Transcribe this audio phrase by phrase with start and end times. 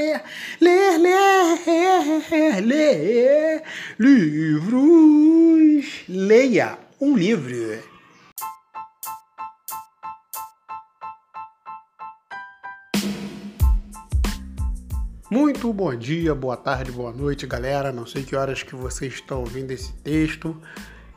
[0.00, 0.22] ler,
[0.60, 3.62] ler, ler, ler
[3.98, 5.84] livros.
[6.08, 7.82] Leia um livro.
[15.30, 17.92] Muito bom dia, boa tarde, boa noite, galera.
[17.92, 20.60] Não sei que horas que vocês estão ouvindo esse texto,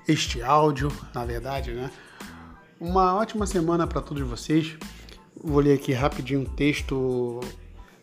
[0.08, 1.90] este áudio, na verdade, né?
[2.80, 4.78] Uma ótima semana para todos vocês.
[5.36, 7.40] Vou ler aqui rapidinho um texto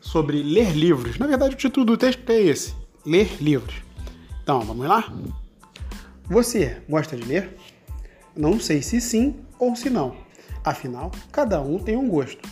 [0.01, 1.19] sobre ler livros.
[1.19, 2.75] Na verdade, o título do texto é esse:
[3.05, 3.75] Ler livros.
[4.43, 5.13] Então, vamos lá?
[6.25, 7.57] Você gosta de ler?
[8.37, 10.17] Não sei se sim ou se não.
[10.65, 12.49] Afinal, cada um tem um gosto.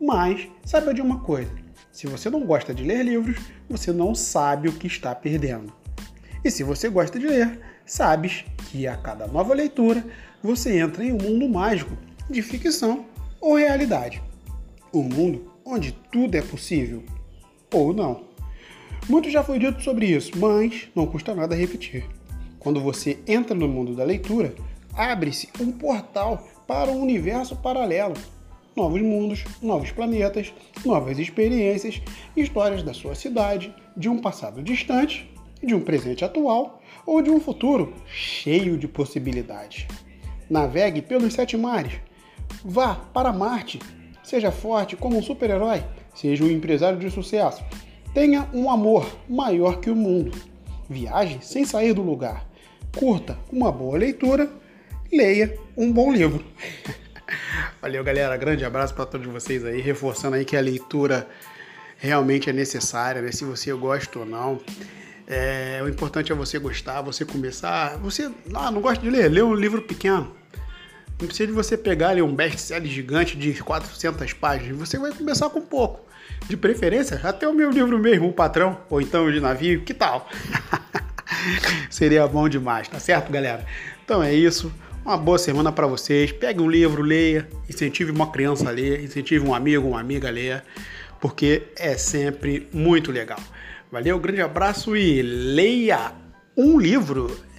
[0.00, 1.50] Mas saiba de uma coisa:
[1.90, 5.72] se você não gosta de ler livros, você não sabe o que está perdendo.
[6.44, 10.04] E se você gosta de ler, sabes que a cada nova leitura
[10.42, 11.96] você entra em um mundo mágico
[12.28, 13.04] de ficção
[13.40, 14.22] ou realidade.
[14.92, 17.02] Um mundo onde tudo é possível
[17.72, 18.24] ou não.
[19.08, 22.04] Muito já foi dito sobre isso, mas não custa nada repetir.
[22.58, 24.54] Quando você entra no mundo da leitura,
[24.94, 28.14] abre-se um portal para um universo paralelo.
[28.76, 30.52] Novos mundos, novos planetas,
[30.84, 32.00] novas experiências,
[32.36, 35.28] histórias da sua cidade, de um passado distante,
[35.62, 39.86] de um presente atual ou de um futuro cheio de possibilidades.
[40.48, 41.94] Navegue pelos sete mares.
[42.64, 43.80] Vá para Marte.
[44.22, 45.82] Seja forte como um super-herói.
[46.14, 47.62] Seja um empresário de sucesso.
[48.14, 50.36] Tenha um amor maior que o mundo.
[50.88, 52.46] Viaje sem sair do lugar.
[52.96, 54.50] Curta uma boa leitura.
[55.10, 56.44] Leia um bom livro.
[57.80, 58.36] Valeu, galera.
[58.36, 59.80] Grande abraço para todos vocês aí.
[59.80, 61.26] Reforçando aí que a leitura
[61.98, 63.32] realmente é necessária, né?
[63.32, 64.60] Se você gosta ou não.
[65.26, 67.96] É, o importante é você gostar, você começar.
[67.98, 69.30] Você ah, não gosta de ler?
[69.30, 70.34] Lê um livro pequeno.
[71.22, 74.76] Não precisa de você pegar ali um best-seller gigante de 400 páginas.
[74.76, 76.00] Você vai começar com pouco.
[76.48, 80.28] De preferência, até o meu livro mesmo, O Patrão, ou então de navio, que tal?
[81.88, 83.64] Seria bom demais, tá certo, galera?
[84.04, 84.72] Então é isso.
[85.04, 86.32] Uma boa semana para vocês.
[86.32, 90.32] Pegue um livro, leia, incentive uma criança a ler, incentive um amigo, uma amiga a
[90.32, 90.64] ler,
[91.20, 93.38] porque é sempre muito legal.
[93.92, 96.10] Valeu, grande abraço e leia
[96.56, 97.51] um livro.